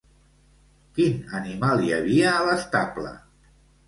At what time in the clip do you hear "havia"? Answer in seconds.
1.97-2.31